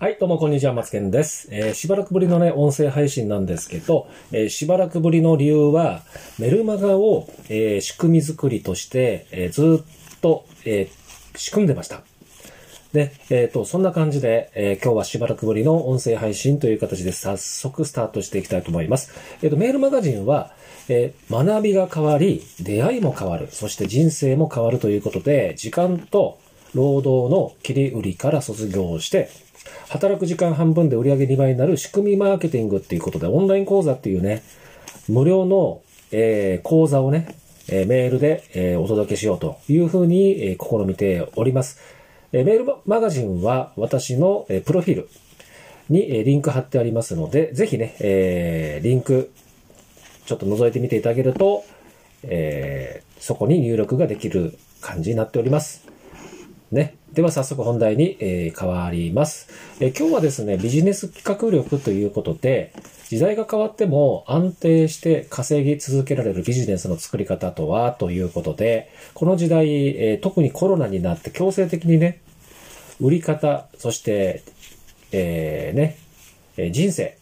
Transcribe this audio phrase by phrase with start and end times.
[0.00, 1.48] はい、どうもこんにちは、松健です。
[1.50, 6.04] えーしばらくぶりのね、音声配信なんですけど、えーしばらくぶりの理由は、
[6.38, 12.00] メルマガを、えー仕組み作りとして、えーずっと、えー仕組んでました。
[12.94, 19.12] で、えっ、と、そんな感じで、えー今日はしばらくぶりの音声配信という形で早速スタートしていきたいと思います。
[19.42, 20.54] えっ、と、メールマガジンは、
[20.88, 26.38] えー学びが変わり、出会いも変わる、そして人生も変わるということで、時間と
[26.74, 29.28] 労働の切り売りから卒業して、
[29.90, 34.44] 働く時間半分で売り上げ2倍になる仕組みマーケティングっていうことで、オンライン講座っていうね、
[35.08, 35.82] 無料の、
[36.12, 37.34] えー講座をね、
[37.68, 41.80] えーメールで、えーお届けしようというふうに、え試みております。
[42.32, 45.08] えメールマガジンは私の、えプロフィール
[45.88, 49.32] に、えリンク貼ってありますので、ぜひね、えリンク
[50.24, 51.64] ちょっと覗いてみていただけると、
[52.22, 55.84] えそこに入力ができる感じになっております。
[56.70, 56.94] ね。
[57.12, 59.48] では早速本題に、えー変わります、
[59.80, 62.72] えー今日はですね、ビジネス企画力ということで、
[63.08, 72.20] 時代が変わっても安定して稼ぎ続けられるビジネスの作り方とはということで、この時代、えー特にコロナになって強制的にね、
[73.00, 74.44] 売り方、そして、
[75.10, 75.98] えーね、
[76.56, 77.18] えー人生、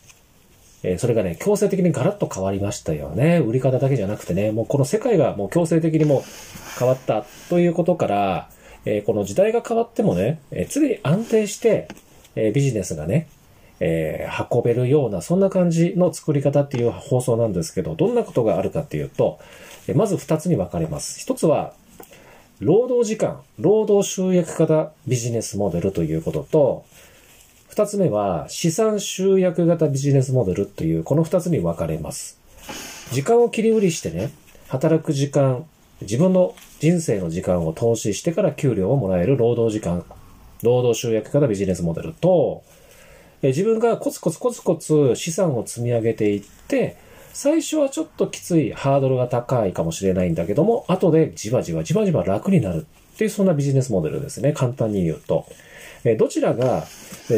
[0.83, 3.39] えーそれがね、強制的にガラッと変わりましたよね。
[3.39, 6.25] 売り方だけじゃなくてね、もうこの世界がもう強制的にも
[6.79, 8.51] 変わったということから、
[8.89, 11.89] えーこの時代が変わってもね、えー常に安定して、
[12.35, 13.29] えービジネスがね、
[13.81, 19.39] え運べるような、そんな感じの作り方っていう放送なんですけど、どんなことがあるかっていうと、
[19.87, 21.21] えまず二つに分かれます。
[21.21, 21.75] 一つは、
[22.61, 26.85] 労働時間、労働集約型ビジネスモデルということと、
[27.69, 32.41] 二つ目は資産集約型ビジネスモデルという、この二つに分かれます。
[33.13, 34.31] 時間を切り売りしてね、
[34.69, 35.67] 働く時間、
[36.01, 40.05] 自分の人生の時間を投資してから給料をもらえる労働時間、
[40.63, 42.63] 労働集約型ビジネスモデルと、
[43.43, 46.97] 自分がコツコツコツコツ資産を積み上げていって、
[47.33, 54.53] 最初はちょっときついハードルが高いかもしれないんだけども、後でじわじわじわじわ楽になるっていうそんなビジネスモデルですね。
[54.53, 55.47] 簡単に言うと。
[56.19, 56.85] どちらが、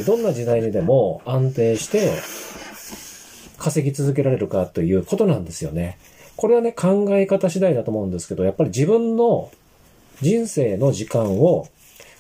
[0.07, 2.11] どんな時代にでも安定して
[3.59, 5.99] 稼ぎ続けられるかということなんですよね。
[6.41, 9.51] これはね、考え方次第だと思うんですけど、やっぱり自分の
[10.23, 11.69] 人生の時間を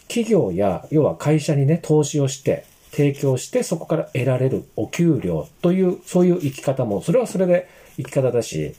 [0.08, 7.66] 企業や、要は会社にね、投資をして、提供して、そこから得られるお給料という、そういう生き方も、それはそれで
[7.96, 8.74] 生き方だし、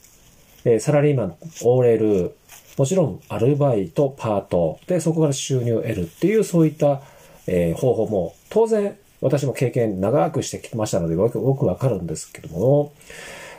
[0.64, 2.36] えサラリーマン、OL、
[2.78, 7.02] もちろんアルバイト、パート、で、そこから収入を得るっていう、そういった、
[7.48, 12.92] え方法も、当然、私も経験長くしてきましたので、よくわかるんですけども、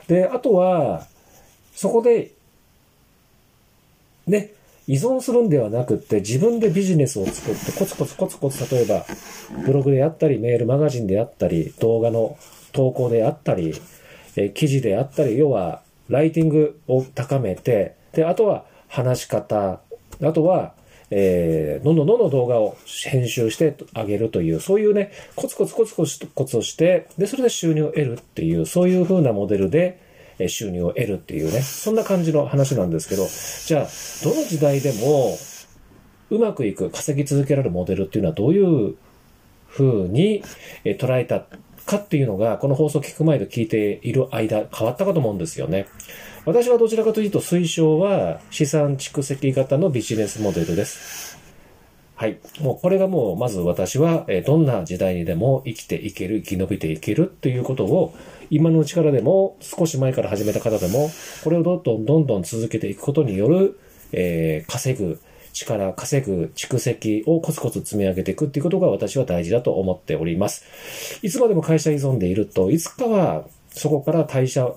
[0.08, 1.12] で、あとは、
[1.76, 2.32] そこで、
[4.28, 4.52] ね、
[4.88, 9.06] 依存するんではなくって、自分でビジネスを作って、コツコツコツコツ、例えば、
[9.66, 12.38] ブログであったり、メールマガジンであったり、動画の
[12.74, 13.74] 投稿であったり、
[14.36, 19.80] え記事であったり、要は、ライティングを高めて、で、あとは、話し方、
[20.22, 20.74] あとは、
[21.10, 30.00] えーどんどんどんどん動画を編集してあげるという、そういうね、コツコツコツコツコツをして、で、それで収入を得るっていう、そういう風なモデルで、
[30.48, 33.28] 収入を得るっていうね、そんな感じの話なんですけど、
[33.66, 33.88] じゃあ、
[34.24, 35.38] どの時代でも、
[36.30, 38.96] うまくいく、稼ぎ続けられるモデルっていうのはどういう
[39.70, 40.44] 風に
[40.84, 41.46] 捉えた
[41.86, 45.88] かっていうのが、この放送を聞く前と聞いている間、変わったかと思うんですよね。
[46.46, 51.33] 私はどちらかというと推奨は資産蓄積型のビジネスモデルです。
[52.24, 52.40] はい。
[52.62, 58.16] もうこれがもう、まず私は、えどんな時代にでも生きていける、生き延びていけるっていうことを、
[58.50, 61.10] 今のうちからでも、少し前から始めた方でも、
[61.44, 63.78] これをどんどんどんどん続けていくことによる、
[64.14, 65.20] えー稼ぐ
[65.52, 71.20] 力、稼ぐ蓄積をコツコツ積み上げていくっていうことが私は大事だと思っております。
[71.24, 74.72] いつまでも会社依存でいると、いつかはそこから退社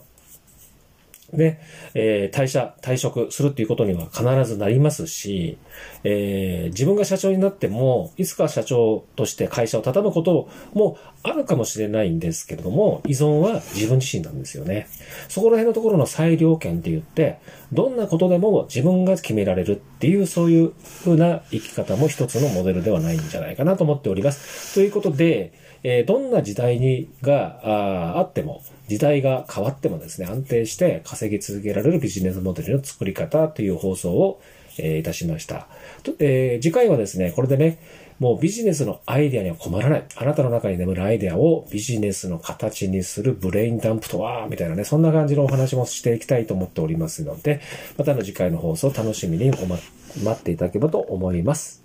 [1.37, 1.61] ね、
[1.95, 5.59] えー退社、退職するっていうことには必ずなりますし、
[6.05, 14.89] えー自分が社長になっても、いつか社長として会社を畳むこともあるかもしれないんですけれども、依存は自分自身なんですよね。
[15.29, 17.39] そこら辺のところの裁量権って言って、
[17.73, 20.73] どんなことでも自分が決められるっっていう、そういう
[21.05, 24.75] 風な生き方も一つのモデルではないんじゃないかなと思っております。
[24.75, 25.53] ということで、
[25.83, 34.41] えーどんな時代にがああっても、時代が変わってもですね、安定して稼ぎ続けられるビジネスモデルの作り方という放送を、
[34.79, 35.67] えーいたしました。
[36.03, 37.79] とえー次回はですね、これでね、
[38.19, 40.05] もうビジネスのアイデアには困らない。
[40.17, 47.61] あなたの中に眠るアイデアをビジネスの形にするブレインダンプとは、みたいなね、そんな感じのお話もしていきたいと思っておりますので、
[47.99, 49.83] またの次回の放送楽しみにお待
[50.31, 51.85] っていただければと思います。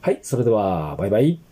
[0.00, 1.49] はい、それでは、バイバイ。